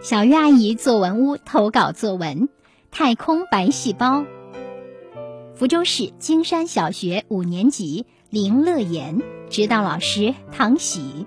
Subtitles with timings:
[0.00, 2.42] 小月阿姨作文屋投稿作文
[2.92, 4.20] 《太空白细胞》。
[5.56, 11.26] 福州市金山小学五年级林乐言，指导老师唐喜。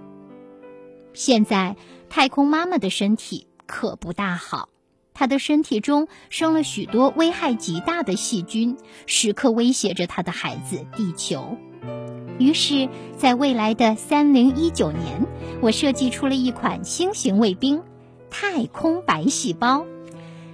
[1.14, 1.76] 现在
[2.10, 4.70] 太空妈妈的身体可不大好，
[5.14, 11.58] 她的身体中生了许多危害极大的细菌，时刻威胁着她的孩子地球。
[12.40, 15.28] 于是，在未来的三零一九年，
[15.62, 17.84] 我设计出了一款新型卫兵。
[18.32, 19.86] 太空白细胞，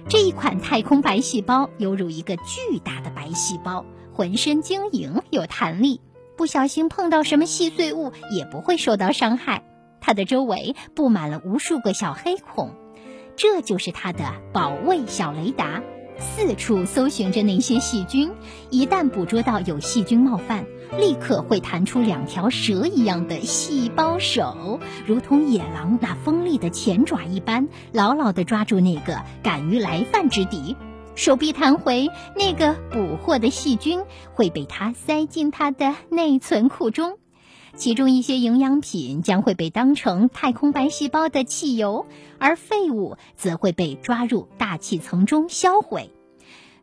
[0.08, 6.00] 这一款太空白细胞犹如一个巨大的白细胞，浑身晶莹有弹力，
[6.36, 9.64] 不小心碰到什么细碎物也不会受到伤害。
[10.00, 12.74] 它的周围布满了无数个小黑孔，
[13.36, 15.82] 这就是它的保卫小雷达。
[16.18, 18.30] 四处搜寻着那些细菌，
[18.70, 20.66] 一旦捕捉到有细菌冒犯，
[20.98, 30.76] 立刻会弹出两条蛇一样的细胞手，如同野狼那锋利的前爪一般，牢牢地抓住那个敢于来犯之敌。
[31.14, 34.00] 手臂弹回，那个捕获的细菌
[34.34, 37.18] 会被它塞进它的内存库中。
[37.78, 42.06] 其中一些营养品将会被当成太空白细胞的汽油，
[42.38, 46.10] 而废物则会被抓入大气层中销毁。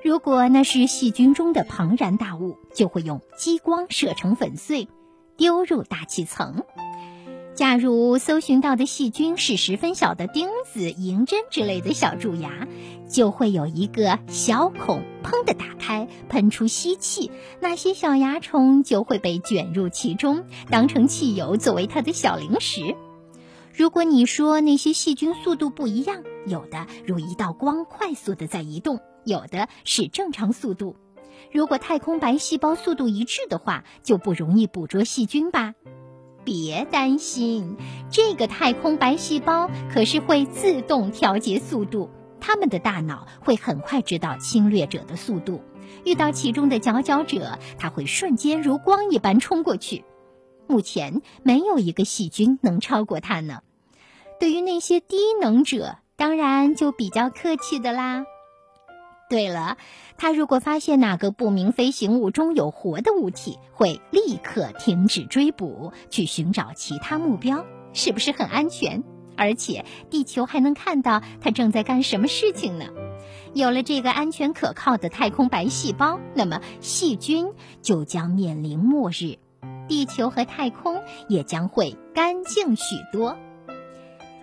[0.02, 4.88] 如果那是细菌中的庞然大物，就会用激光射成粉碎，
[5.36, 6.64] 丢入大气层。
[7.56, 12.68] 假如搜寻到的细菌是十分小的钉子、银针之类的小蛀牙，
[13.10, 22.98] 就会有一个小孔，砰的打开，喷出吸气，那些小蚜虫就会被卷入其中，当成汽油作为它的小零食。
[23.74, 30.98] 如果你说那些细菌速度不一样，有的如一道光快速的在移动，有的是正常速度。
[31.54, 35.74] 如果太空白细胞速度一致的话，就不容易捕捉细菌吧。
[36.46, 37.76] 别担心，
[38.10, 42.10] 这个太空白细胞可是会自动调节速度。
[42.40, 45.62] 他们的大脑会很快知道侵略者的速度，
[46.06, 50.06] 遇到其中的佼佼者，它会瞬间如光一般冲过去。
[50.68, 53.62] 目前没有一个细菌能超过它呢。
[54.40, 58.26] 对于那些低能者，当然就比较客气的啦。
[59.28, 59.78] 对了，
[60.18, 69.04] 他如果发现哪个不明飞行物中有活的物体，会立刻停止追捕，去寻找其他目标，是不是很安全？
[69.38, 72.86] 而且地球还能看到他正在干什么事情呢？
[73.54, 79.40] 有了这个安全可靠的太空白细胞，那么细菌就将面临末日，
[79.88, 83.38] 地球和太空也将会干净许多。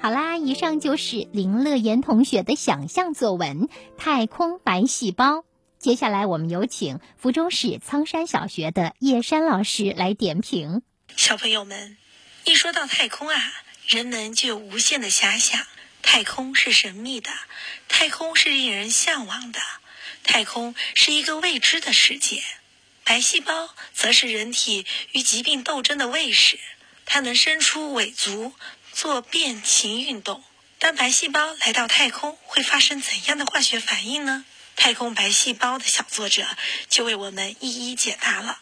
[0.03, 5.35] 好啦，以上就是林乐言同学的想象作文《太空白细胞》。
[5.79, 10.83] 接下来，我们有请福州市苍山小学的叶山老师来点评。
[11.15, 11.97] 小朋友们，
[12.43, 13.53] 一说到太空啊，
[13.87, 15.65] 人们就有无限的遐想。
[16.03, 17.31] 太空是神秘的，
[17.87, 19.61] 太空是令人向往的，
[20.25, 22.43] 太空是一个未知的世界。
[23.05, 26.59] 白细胞则是人体与疾病斗争的卫士，
[27.07, 28.53] 它能伸出尾足。
[28.93, 30.45] 做变形运动，
[30.79, 34.45] 当白细胞来到太空，会发生怎样的化学反应呢？
[34.77, 36.47] 太空白细胞的小作者
[36.89, 38.61] 就为我们一一解答了。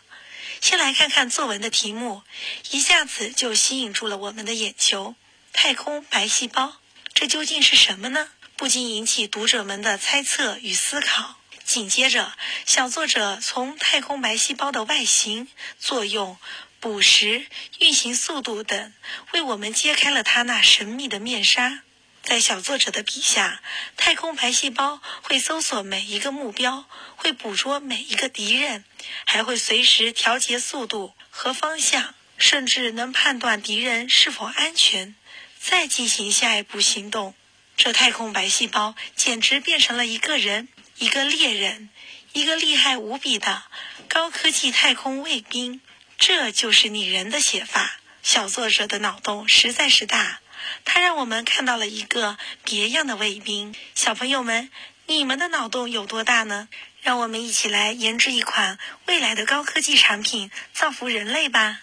[0.61, 2.23] 先来看看作文的题目，
[2.71, 5.15] 一下子就吸引住了我们的眼球。
[5.53, 6.77] 太空白细胞，
[7.15, 8.29] 这究竟是什么呢？
[8.57, 11.37] 不禁引起读者们的猜测与思考。
[11.65, 12.33] 紧接着，
[12.67, 15.49] 小作者从太空白细胞的外形、
[15.79, 16.37] 作用。
[16.81, 17.47] 捕食、
[17.79, 18.95] 运行速度等，
[19.33, 21.83] 为我们揭开了它那神秘的面纱。
[22.23, 23.63] 在小作者的笔下，
[23.99, 26.87] 太空白细胞会搜索每一个目标，
[27.17, 28.85] 会捕捉每一个敌人，
[29.27, 35.15] 还会随时调节速度和方向，甚至能判断敌人是否安全，
[35.61, 37.35] 再进行下一步行动。
[37.77, 40.69] 这太空白细胞简直变成了一个人，
[40.99, 41.91] 一个猎人，
[42.33, 43.65] 一个厉害无比的
[44.09, 45.83] 高科技太空卫兵。
[46.21, 47.93] 这就是拟人的写法。
[48.23, 50.41] 小作者的脑洞实在是大，
[50.85, 53.75] 他让我们看到了一个别样的卫兵。
[53.95, 54.69] 小朋友们，
[55.07, 56.69] 你们的脑洞有多大呢？
[57.01, 61.81] 让我们一起来研制一款未来的高科技产品，造福人类吧。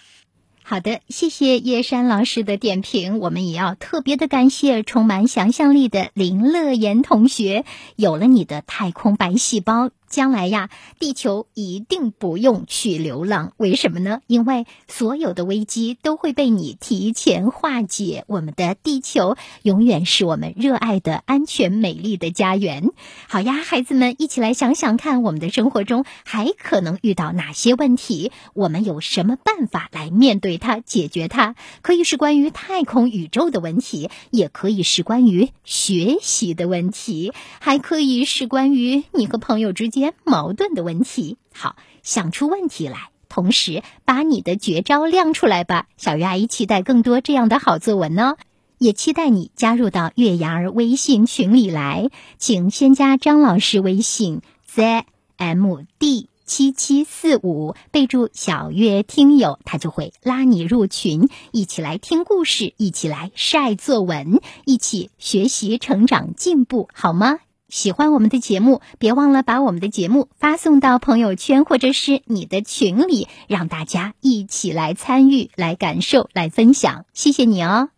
[0.62, 3.18] 好的，谢谢叶山老师的点评。
[3.18, 7.64] 我们也要特别的感谢充满想象力的林乐言同学。
[7.96, 13.52] 有了你的太空白细胞，将来呀，地球一定不用去流浪。
[13.56, 14.20] 为什么呢？
[14.26, 18.24] 因为所有的危机都会被你提前化解。
[18.26, 22.90] 我们的地球永远是我们热爱的、安全、美丽的家园。
[23.28, 28.32] 好呀，孩子们，一起来想想看，我们的生活中还可能遇到哪些问题？
[28.54, 31.54] 我们有什么办法来面对它、解决它？
[31.82, 39.97] 可以是关于太空宇宙的问题，也可以是关于学习的问题，还可以是关于你和朋友之间。
[40.24, 45.86] 矛盾的问题，好想出问题来，同时把你的绝招亮出来吧。
[45.96, 48.36] 小鱼阿姨期待更多这样的好作文呢，
[48.78, 54.42] 也期待你加入到月牙儿微信群里来，请先加张老师微信
[54.72, 67.38] zmd 七七四五，备注小月听友，他就会拉你入群，一起来听故事，一起来晒作文，一起学习成长进步，好吗？
[67.68, 77.04] 喜欢我们的节目，别忘了把我们的节目发送到朋友圈或者是你的群里，让大家一起来参与、来感受、来分享。
[77.12, 77.90] 谢谢你哦。